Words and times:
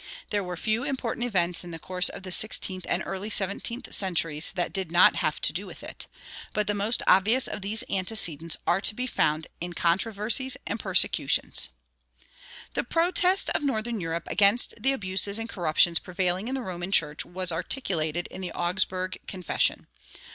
There 0.31 0.43
were 0.43 0.57
few 0.57 0.83
important 0.83 1.27
events 1.27 1.63
in 1.63 1.69
the 1.69 1.77
course 1.77 2.09
of 2.09 2.23
the 2.23 2.31
sixteenth 2.31 2.87
and 2.89 3.03
early 3.05 3.29
seventeenth 3.29 3.93
centuries 3.93 4.51
that 4.53 4.73
did 4.73 4.91
not 4.91 5.17
have 5.17 5.39
to 5.41 5.53
do 5.53 5.67
with 5.67 5.83
it; 5.83 6.07
but 6.53 6.65
the 6.65 6.73
most 6.73 7.03
obvious 7.05 7.47
of 7.47 7.61
these 7.61 7.83
antecedents 7.87 8.57
are 8.65 8.81
to 8.81 8.95
be 8.95 9.05
found 9.05 9.45
in 9.59 9.73
controversies 9.73 10.57
and 10.65 10.79
persecutions. 10.79 11.69
The 12.73 12.83
protest 12.83 13.51
of 13.51 13.61
northern 13.61 14.01
Europe 14.01 14.23
against 14.25 14.73
the 14.81 14.91
abuses 14.91 15.37
and 15.37 15.47
corruptions 15.47 15.99
prevailing 15.99 16.47
in 16.47 16.55
the 16.55 16.63
Roman 16.63 16.91
Church 16.91 17.23
was 17.23 17.51
articulated 17.51 18.25
in 18.31 18.41
the 18.41 18.51
Augsburg 18.53 19.19
Confession. 19.27 19.85